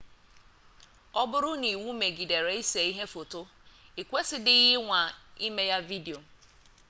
[1.21, 3.39] ọ bụrụ na iwu megidere ise ihe foto
[4.01, 4.99] ikwesidighi ịnwa
[5.47, 6.19] ime ya vidio